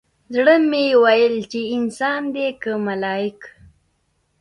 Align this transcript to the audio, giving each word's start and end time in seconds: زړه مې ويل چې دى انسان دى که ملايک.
زړه 0.35 0.55
مې 0.69 0.85
ويل 1.03 1.35
چې 1.51 1.59
دى 1.63 1.69
انسان 1.77 2.21
دى 2.33 2.47
که 2.61 2.71
ملايک. 2.87 3.39